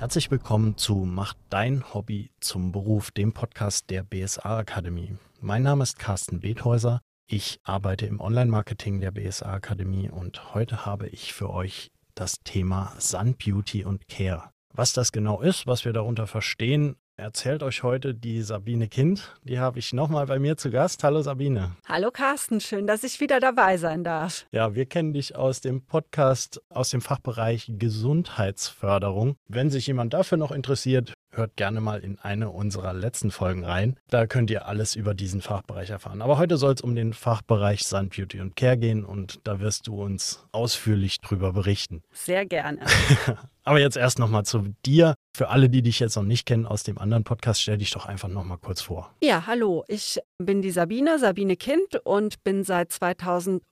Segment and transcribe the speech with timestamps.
[0.00, 5.18] Herzlich willkommen zu Mach dein Hobby zum Beruf, dem Podcast der BSA Akademie.
[5.42, 7.02] Mein Name ist Carsten Bethäuser.
[7.26, 12.94] Ich arbeite im Online-Marketing der BSA Akademie und heute habe ich für euch das Thema
[12.98, 14.44] Sun Beauty und Care.
[14.72, 19.36] Was das genau ist, was wir darunter verstehen, erzählt euch heute die Sabine Kind.
[19.44, 21.04] Die habe ich nochmal bei mir zu Gast.
[21.04, 21.76] Hallo Sabine.
[21.86, 24.46] Hallo Carsten, schön, dass ich wieder dabei sein darf.
[24.52, 29.36] Ja, wir kennen dich aus dem Podcast aus dem Fachbereich Gesundheitsförderung.
[29.48, 33.96] Wenn sich jemand dafür noch interessiert, hört gerne mal in eine unserer letzten Folgen rein.
[34.08, 36.22] Da könnt ihr alles über diesen Fachbereich erfahren.
[36.22, 39.86] Aber heute soll es um den Fachbereich Sun Beauty und Care gehen und da wirst
[39.86, 42.02] du uns ausführlich drüber berichten.
[42.12, 42.80] Sehr gerne.
[43.64, 45.14] Aber jetzt erst nochmal zu dir.
[45.40, 48.04] Für alle, die dich jetzt noch nicht kennen aus dem anderen Podcast, stell dich doch
[48.04, 49.14] einfach nochmal kurz vor.
[49.22, 49.84] Ja, hallo.
[49.88, 53.62] Ich bin die Sabine, Sabine Kind und bin seit 2011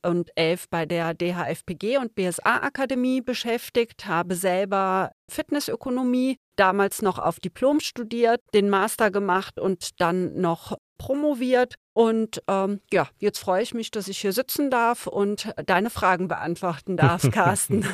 [0.70, 8.40] bei der DHFPG und BSA Akademie beschäftigt, habe selber Fitnessökonomie damals noch auf Diplom studiert,
[8.54, 11.76] den Master gemacht und dann noch promoviert.
[11.94, 16.28] Und ähm, ja, jetzt freue ich mich, dass ich hier sitzen darf und deine Fragen
[16.28, 17.84] beantworten darf, Carsten.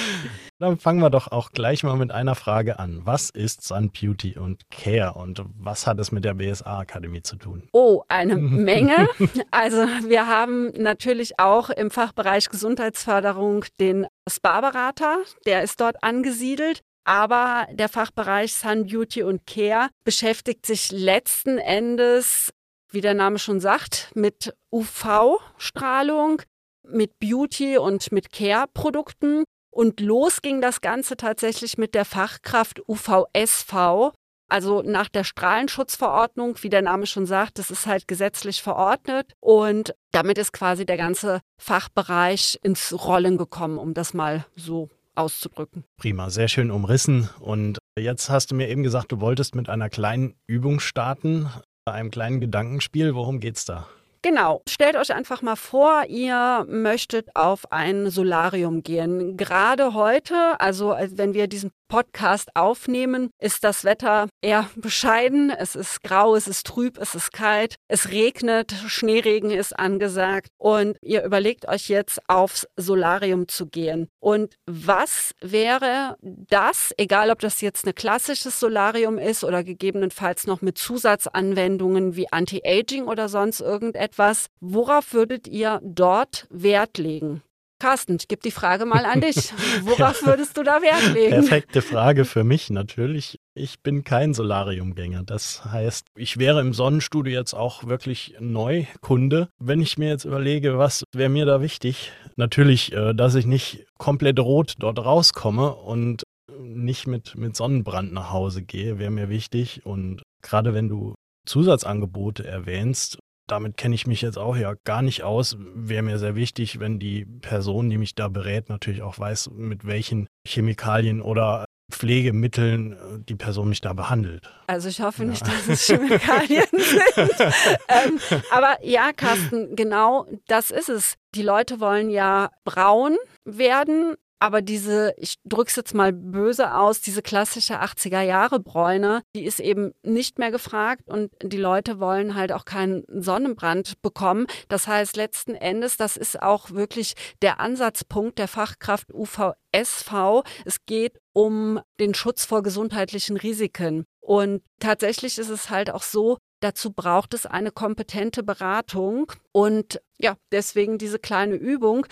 [0.58, 3.02] Dann fangen wir doch auch gleich mal mit einer Frage an.
[3.04, 7.36] Was ist Sun Beauty und Care und was hat es mit der BSA Akademie zu
[7.36, 7.68] tun?
[7.72, 9.08] Oh, eine Menge.
[9.50, 16.82] Also wir haben natürlich auch im Fachbereich Gesundheitsförderung den Spa-Berater, der ist dort angesiedelt.
[17.04, 22.50] Aber der Fachbereich Sun Beauty und Care beschäftigt sich letzten Endes,
[22.90, 26.42] wie der Name schon sagt, mit UV-Strahlung,
[26.82, 29.44] mit Beauty und mit Care-Produkten.
[29.70, 34.12] Und los ging das Ganze tatsächlich mit der Fachkraft UVSV,
[34.48, 39.32] also nach der Strahlenschutzverordnung, wie der Name schon sagt, das ist halt gesetzlich verordnet.
[39.40, 45.84] Und damit ist quasi der ganze Fachbereich ins Rollen gekommen, um das mal so auszudrücken.
[45.96, 47.28] Prima, sehr schön umrissen.
[47.40, 51.48] Und jetzt hast du mir eben gesagt, du wolltest mit einer kleinen Übung starten,
[51.86, 53.14] einem kleinen Gedankenspiel.
[53.14, 53.86] Worum geht's da?
[54.24, 54.62] Genau.
[54.66, 59.36] Stellt euch einfach mal vor, ihr möchtet auf ein Solarium gehen.
[59.36, 65.50] Gerade heute, also wenn wir diesen Podcast aufnehmen, ist das Wetter eher bescheiden.
[65.50, 70.96] Es ist grau, es ist trüb, es ist kalt, es regnet, Schneeregen ist angesagt und
[71.02, 74.08] ihr überlegt euch jetzt aufs Solarium zu gehen.
[74.20, 80.62] Und was wäre das, egal ob das jetzt ein klassisches Solarium ist oder gegebenenfalls noch
[80.62, 84.13] mit Zusatzanwendungen wie Anti-Aging oder sonst irgendetwas,
[84.60, 87.42] worauf würdet ihr dort Wert legen?
[87.80, 89.36] Carsten, ich gebe die Frage mal an dich.
[89.82, 91.32] Worauf würdest du da Wert legen?
[91.32, 93.38] Perfekte Frage für mich natürlich.
[93.54, 95.22] Ich bin kein Solariumgänger.
[95.24, 99.48] Das heißt, ich wäre im Sonnenstudio jetzt auch wirklich Neukunde.
[99.60, 102.12] Wenn ich mir jetzt überlege, was wäre mir da wichtig?
[102.36, 106.22] Natürlich, äh, dass ich nicht komplett rot dort rauskomme und
[106.58, 109.84] nicht mit, mit Sonnenbrand nach Hause gehe, wäre mir wichtig.
[109.84, 111.14] Und gerade wenn du
[111.46, 115.56] Zusatzangebote erwähnst, damit kenne ich mich jetzt auch ja gar nicht aus.
[115.74, 119.86] Wäre mir sehr wichtig, wenn die Person, die mich da berät, natürlich auch weiß, mit
[119.86, 122.96] welchen Chemikalien oder Pflegemitteln äh,
[123.28, 124.50] die Person mich da behandelt.
[124.66, 125.30] Also ich hoffe ja.
[125.30, 127.40] nicht, dass es Chemikalien sind.
[127.88, 128.18] ähm,
[128.50, 131.14] aber ja, Carsten, genau das ist es.
[131.34, 137.00] Die Leute wollen ja braun werden, aber diese, ich drücke es jetzt mal böse aus,
[137.00, 142.34] diese klassische 80er Jahre Bräune, die ist eben nicht mehr gefragt und die Leute wollen
[142.34, 144.46] halt auch keinen Sonnenbrand bekommen.
[144.68, 150.42] Das heißt letzten Endes, das ist auch wirklich der Ansatzpunkt der Fachkraft UVSV.
[150.64, 154.06] Es geht um den Schutz vor gesundheitlichen Risiken.
[154.24, 160.36] Und tatsächlich ist es halt auch so, Dazu braucht es eine kompetente Beratung und ja,
[160.50, 162.06] deswegen diese kleine Übung.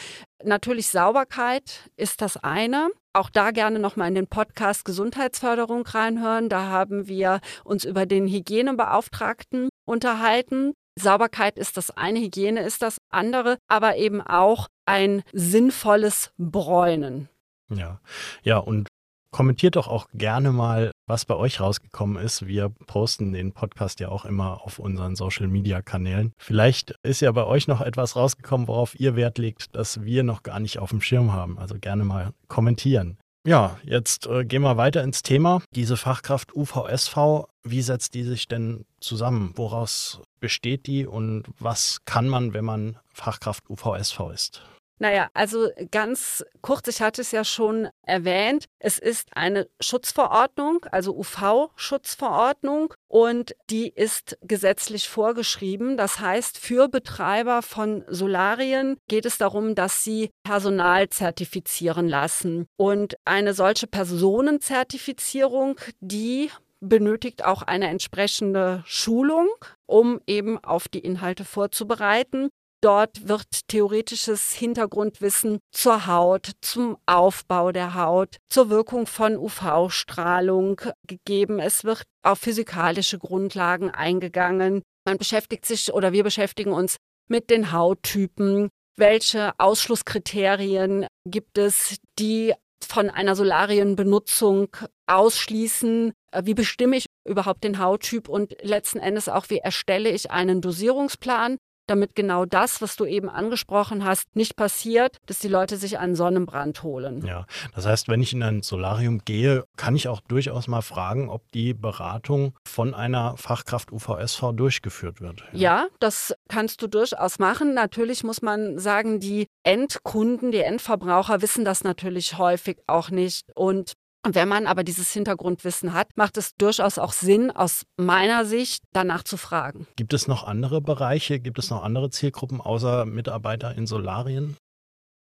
[0.44, 2.90] Natürlich Sauberkeit ist das eine.
[3.14, 6.50] Auch da gerne nochmal in den Podcast Gesundheitsförderung reinhören.
[6.50, 10.74] Da haben wir uns über den Hygienebeauftragten unterhalten.
[11.00, 17.30] Sauberkeit ist das eine, Hygiene ist das andere, aber eben auch ein sinnvolles Bräunen.
[17.70, 18.02] Ja,
[18.42, 18.88] ja, und
[19.32, 22.46] Kommentiert doch auch gerne mal, was bei euch rausgekommen ist.
[22.46, 26.32] Wir posten den Podcast ja auch immer auf unseren Social Media Kanälen.
[26.38, 30.42] Vielleicht ist ja bei euch noch etwas rausgekommen, worauf ihr Wert legt, das wir noch
[30.42, 31.58] gar nicht auf dem Schirm haben.
[31.58, 33.18] Also gerne mal kommentieren.
[33.44, 35.62] Ja, jetzt äh, gehen wir weiter ins Thema.
[35.74, 39.52] Diese Fachkraft UVSV, wie setzt die sich denn zusammen?
[39.56, 44.62] Woraus besteht die und was kann man, wenn man Fachkraft UVSV ist?
[45.02, 51.16] Naja, also ganz kurz, ich hatte es ja schon erwähnt, es ist eine Schutzverordnung, also
[51.16, 55.96] UV-Schutzverordnung und die ist gesetzlich vorgeschrieben.
[55.96, 62.66] Das heißt, für Betreiber von Solarien geht es darum, dass sie Personal zertifizieren lassen.
[62.76, 69.48] Und eine solche Personenzertifizierung, die benötigt auch eine entsprechende Schulung,
[69.86, 72.50] um eben auf die Inhalte vorzubereiten.
[72.82, 81.60] Dort wird theoretisches Hintergrundwissen zur Haut, zum Aufbau der Haut, zur Wirkung von UV-Strahlung gegeben.
[81.60, 84.82] Es wird auf physikalische Grundlagen eingegangen.
[85.06, 86.96] Man beschäftigt sich oder wir beschäftigen uns
[87.28, 88.68] mit den Hauttypen.
[88.96, 92.52] Welche Ausschlusskriterien gibt es, die
[92.84, 94.76] von einer Solarienbenutzung
[95.06, 96.12] ausschließen?
[96.42, 101.58] Wie bestimme ich überhaupt den Hauttyp und letzten Endes auch, wie erstelle ich einen Dosierungsplan?
[101.86, 106.14] Damit genau das, was du eben angesprochen hast, nicht passiert, dass die Leute sich einen
[106.14, 107.24] Sonnenbrand holen.
[107.26, 111.28] Ja, das heißt, wenn ich in ein Solarium gehe, kann ich auch durchaus mal fragen,
[111.28, 115.44] ob die Beratung von einer Fachkraft UVSV durchgeführt wird.
[115.52, 117.74] Ja, ja das kannst du durchaus machen.
[117.74, 123.46] Natürlich muss man sagen, die Endkunden, die Endverbraucher wissen das natürlich häufig auch nicht.
[123.54, 123.94] Und
[124.24, 128.84] und wenn man aber dieses Hintergrundwissen hat, macht es durchaus auch Sinn, aus meiner Sicht
[128.92, 129.86] danach zu fragen.
[129.96, 134.56] Gibt es noch andere Bereiche, gibt es noch andere Zielgruppen außer Mitarbeiter in Solarien?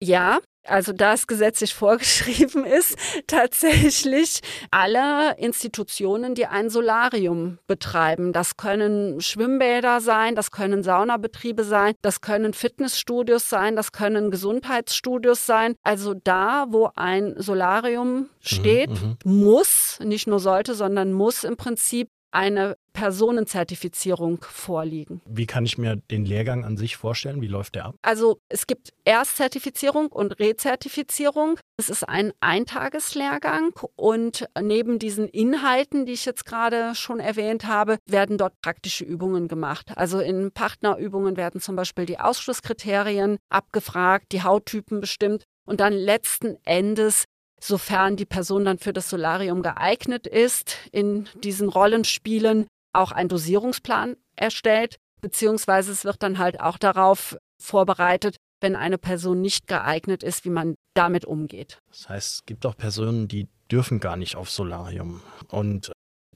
[0.03, 2.97] Ja, also da es gesetzlich vorgeschrieben ist,
[3.27, 8.33] tatsächlich alle Institutionen, die ein Solarium betreiben.
[8.33, 15.45] Das können Schwimmbäder sein, das können Saunabetriebe sein, das können Fitnessstudios sein, das können Gesundheitsstudios
[15.45, 15.75] sein.
[15.83, 21.56] Also da, wo ein Solarium mhm, steht, mhm, muss, nicht nur sollte, sondern muss im
[21.56, 25.21] Prinzip eine Personenzertifizierung vorliegen.
[25.25, 27.41] Wie kann ich mir den Lehrgang an sich vorstellen?
[27.41, 27.95] Wie läuft der ab?
[28.01, 31.59] Also es gibt Erstzertifizierung und Rezertifizierung.
[31.77, 37.97] Es ist ein Eintageslehrgang und neben diesen Inhalten, die ich jetzt gerade schon erwähnt habe,
[38.06, 39.91] werden dort praktische Übungen gemacht.
[39.95, 46.57] Also in Partnerübungen werden zum Beispiel die Ausschlusskriterien abgefragt, die Hauttypen bestimmt und dann letzten
[46.65, 47.25] Endes
[47.63, 54.18] sofern die Person dann für das Solarium geeignet ist, in diesen Rollenspielen auch ein Dosierungsplan
[54.36, 60.45] erstellt, beziehungsweise es wird dann halt auch darauf vorbereitet, wenn eine Person nicht geeignet ist,
[60.45, 61.80] wie man damit umgeht.
[61.89, 65.21] Das heißt, es gibt auch Personen, die dürfen gar nicht auf Solarium.
[65.50, 65.92] Und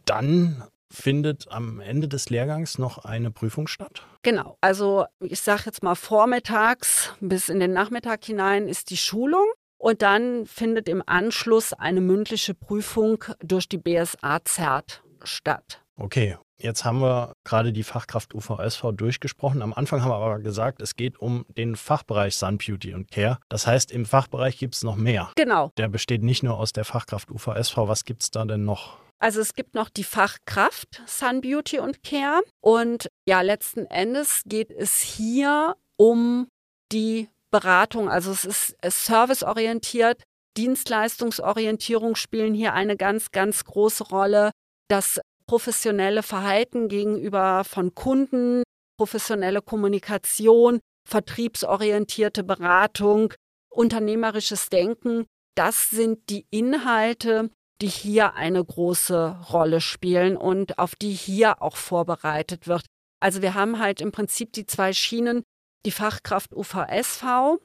[0.06, 4.04] dann findet am Ende des Lehrgangs noch eine Prüfung statt?
[4.22, 4.58] Genau.
[4.62, 9.46] Also ich sage jetzt mal vormittags bis in den Nachmittag hinein ist die Schulung.
[9.78, 15.82] Und dann findet im Anschluss eine mündliche Prüfung durch die BSA ZERT statt.
[15.96, 19.62] Okay, jetzt haben wir gerade die Fachkraft UVSV durchgesprochen.
[19.62, 23.40] Am Anfang haben wir aber gesagt, es geht um den Fachbereich Sun Beauty und Care.
[23.50, 25.32] Das heißt, im Fachbereich gibt es noch mehr.
[25.36, 25.72] Genau.
[25.78, 27.78] Der besteht nicht nur aus der Fachkraft UVSV.
[27.78, 28.98] Was gibt es da denn noch?
[29.20, 32.42] Also es gibt noch die Fachkraft Sun Beauty und Care.
[32.62, 36.48] Und ja, letzten Endes geht es hier um
[36.92, 37.28] die
[37.58, 40.22] Beratung, also es ist serviceorientiert.
[40.58, 44.52] Dienstleistungsorientierung spielen hier eine ganz, ganz große Rolle.
[44.90, 48.62] Das professionelle Verhalten gegenüber von Kunden,
[49.00, 53.34] professionelle Kommunikation, vertriebsorientierte Beratung,
[53.72, 55.26] unternehmerisches Denken,
[55.56, 57.50] das sind die Inhalte,
[57.82, 62.86] die hier eine große Rolle spielen und auf die hier auch vorbereitet wird.
[63.20, 65.42] Also wir haben halt im Prinzip die zwei Schienen,
[65.86, 67.58] die Fachkraft UVSV,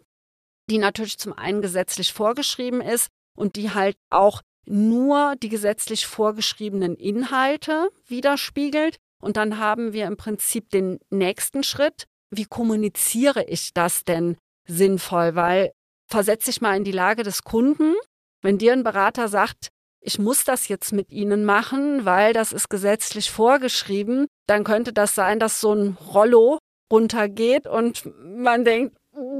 [0.70, 6.94] die natürlich zum einen gesetzlich vorgeschrieben ist und die halt auch nur die gesetzlich vorgeschriebenen
[6.94, 8.96] Inhalte widerspiegelt.
[9.20, 12.04] Und dann haben wir im Prinzip den nächsten Schritt.
[12.30, 14.36] Wie kommuniziere ich das denn
[14.66, 15.34] sinnvoll?
[15.34, 15.72] Weil
[16.08, 17.94] versetze ich mal in die Lage des Kunden,
[18.42, 19.68] wenn dir ein Berater sagt,
[20.00, 25.14] ich muss das jetzt mit Ihnen machen, weil das ist gesetzlich vorgeschrieben, dann könnte das
[25.14, 26.58] sein, dass so ein Rollo
[26.92, 28.96] runtergeht und man denkt,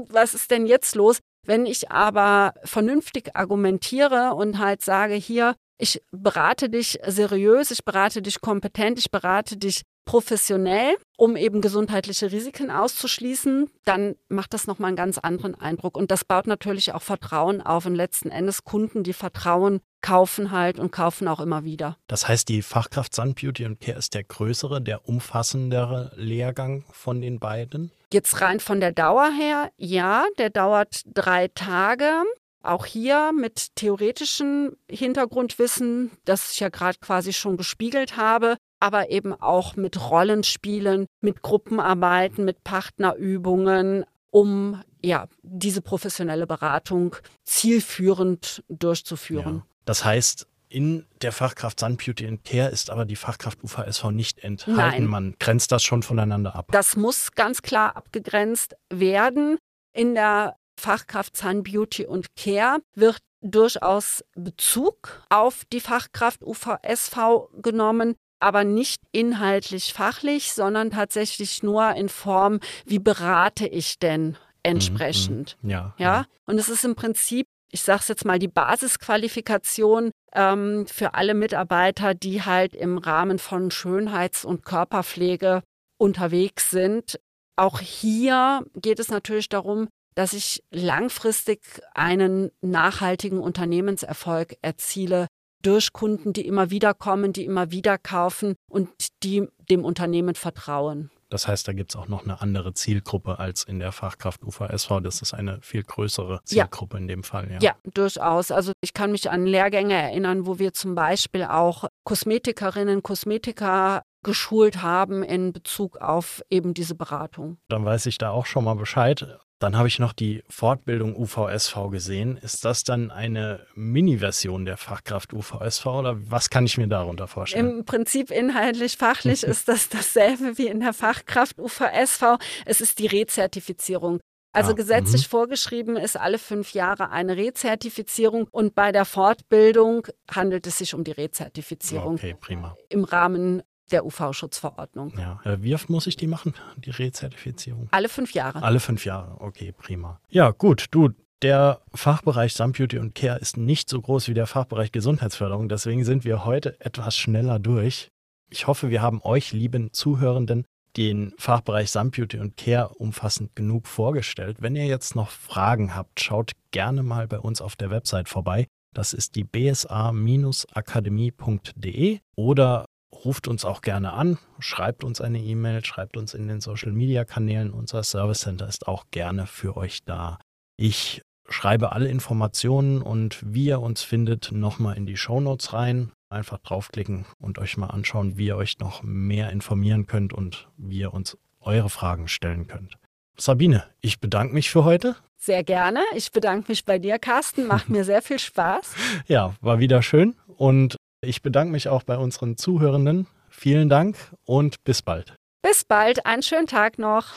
[0.09, 1.19] was ist denn jetzt los?
[1.45, 8.21] Wenn ich aber vernünftig argumentiere und halt sage, hier, ich berate dich seriös, ich berate
[8.21, 14.89] dich kompetent, ich berate dich professionell, um eben gesundheitliche Risiken auszuschließen, dann macht das nochmal
[14.89, 15.97] einen ganz anderen Eindruck.
[15.97, 17.85] Und das baut natürlich auch Vertrauen auf.
[17.85, 21.97] Und letzten Endes Kunden, die vertrauen, kaufen halt und kaufen auch immer wieder.
[22.07, 27.21] Das heißt, die Fachkraft Sun Beauty und Care ist der größere, der umfassendere Lehrgang von
[27.21, 27.91] den beiden?
[28.11, 32.23] Jetzt rein von der Dauer her, ja, der dauert drei Tage.
[32.61, 39.31] Auch hier mit theoretischem Hintergrundwissen, das ich ja gerade quasi schon gespiegelt habe, aber eben
[39.31, 49.55] auch mit Rollenspielen, mit Gruppenarbeiten, mit Partnerübungen, um ja, diese professionelle Beratung zielführend durchzuführen.
[49.55, 49.65] Ja.
[49.85, 54.39] Das heißt, in der Fachkraft Sun Beauty and Care ist aber die Fachkraft UVSV nicht
[54.39, 54.75] enthalten.
[54.75, 55.05] Nein.
[55.05, 56.67] Man grenzt das schon voneinander ab.
[56.71, 59.59] Das muss ganz klar abgegrenzt werden.
[59.93, 68.15] In der Fachkraft Sun Beauty und Care wird durchaus Bezug auf die Fachkraft UVSV genommen,
[68.43, 75.57] aber nicht inhaltlich fachlich, sondern tatsächlich nur in Form, wie berate ich denn entsprechend.
[75.61, 76.25] Mhm, ja, ja.
[76.45, 81.33] Und es ist im Prinzip, ich sage es jetzt mal, die Basisqualifikation ähm, für alle
[81.33, 85.63] Mitarbeiter, die halt im Rahmen von Schönheits- und Körperpflege
[85.97, 87.19] unterwegs sind.
[87.55, 91.61] Auch hier geht es natürlich darum, dass ich langfristig
[91.93, 95.27] einen nachhaltigen Unternehmenserfolg erziele
[95.63, 98.89] durch Kunden, die immer wieder kommen, die immer wieder kaufen und
[99.23, 101.09] die dem Unternehmen vertrauen.
[101.33, 104.99] Das heißt, da gibt es auch noch eine andere Zielgruppe als in der Fachkraft UVSV.
[105.01, 107.01] Das ist eine viel größere Zielgruppe ja.
[107.01, 107.49] in dem Fall.
[107.51, 107.57] Ja.
[107.59, 108.51] ja, durchaus.
[108.51, 114.83] Also ich kann mich an Lehrgänge erinnern, wo wir zum Beispiel auch Kosmetikerinnen, Kosmetiker geschult
[114.83, 117.57] haben in Bezug auf eben diese Beratung.
[117.67, 119.39] Dann weiß ich da auch schon mal Bescheid.
[119.63, 122.35] Dann habe ich noch die Fortbildung UVSV gesehen.
[122.35, 127.77] Ist das dann eine Mini-Version der Fachkraft UVSV oder was kann ich mir darunter vorstellen?
[127.77, 132.39] Im Prinzip inhaltlich, fachlich ist das dasselbe wie in der Fachkraft UVSV.
[132.65, 134.19] Es ist die Rezertifizierung.
[134.51, 135.29] Also ah, gesetzlich mh.
[135.29, 141.05] vorgeschrieben ist alle fünf Jahre eine Rezertifizierung und bei der Fortbildung handelt es sich um
[141.05, 142.15] die Rezertifizierung.
[142.15, 142.75] Okay, prima.
[142.89, 145.13] Im Rahmen der UV-Schutzverordnung.
[145.17, 145.39] Ja.
[145.43, 147.87] Äh, wie oft muss ich die machen, die Rezertifizierung?
[147.91, 148.63] Alle fünf Jahre.
[148.63, 150.19] Alle fünf Jahre, okay, prima.
[150.29, 151.09] Ja, gut, du,
[151.41, 156.05] der Fachbereich Sun Beauty und Care ist nicht so groß wie der Fachbereich Gesundheitsförderung, deswegen
[156.05, 158.09] sind wir heute etwas schneller durch.
[158.49, 163.87] Ich hoffe, wir haben euch, lieben Zuhörenden, den Fachbereich Sun Beauty und Care umfassend genug
[163.87, 164.57] vorgestellt.
[164.61, 168.67] Wenn ihr jetzt noch Fragen habt, schaut gerne mal bei uns auf der Website vorbei.
[168.93, 172.85] Das ist die bsa-akademie.de oder
[173.25, 177.71] ruft uns auch gerne an, schreibt uns eine E-Mail, schreibt uns in den Social-Media-Kanälen.
[177.71, 180.39] Unser Service Center ist auch gerne für euch da.
[180.77, 186.11] Ich schreibe alle Informationen und wie ihr uns findet, nochmal in die Show Notes rein.
[186.29, 190.99] Einfach draufklicken und euch mal anschauen, wie ihr euch noch mehr informieren könnt und wie
[190.99, 192.97] ihr uns eure Fragen stellen könnt.
[193.37, 195.15] Sabine, ich bedanke mich für heute.
[195.37, 195.99] Sehr gerne.
[196.15, 197.67] Ich bedanke mich bei dir, Carsten.
[197.67, 198.95] Macht mir sehr viel Spaß.
[199.27, 200.35] Ja, war wieder schön.
[200.47, 203.27] Und ich bedanke mich auch bei unseren Zuhörenden.
[203.49, 205.35] Vielen Dank und bis bald.
[205.61, 207.27] Bis bald, einen schönen Tag noch.